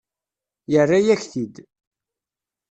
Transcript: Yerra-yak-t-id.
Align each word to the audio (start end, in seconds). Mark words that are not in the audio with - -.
Yerra-yak-t-id. 0.71 1.55